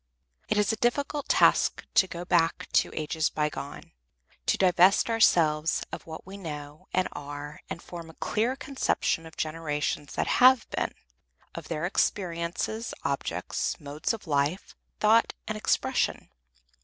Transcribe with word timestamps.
It 0.49 0.57
is 0.57 0.73
a 0.73 0.77
difficult 0.77 1.29
task 1.29 1.85
to 1.93 2.07
go 2.07 2.25
back 2.25 2.67
to 2.73 2.89
ages 2.91 3.29
by 3.29 3.49
gone, 3.49 3.91
to 4.47 4.57
divest 4.57 5.11
ourselves 5.11 5.83
of 5.91 6.07
what 6.07 6.25
we 6.25 6.37
know 6.37 6.87
and 6.91 7.07
are 7.11 7.61
and 7.69 7.83
form 7.83 8.09
a 8.09 8.15
clear 8.15 8.55
conception 8.55 9.27
of 9.27 9.37
generations 9.37 10.15
that 10.15 10.25
have 10.41 10.67
been, 10.71 10.95
of 11.53 11.67
their 11.67 11.85
experiences, 11.85 12.95
objects, 13.03 13.79
modes 13.79 14.11
of 14.11 14.25
life, 14.25 14.75
thought 14.99 15.33
and 15.47 15.55
expression. 15.55 16.29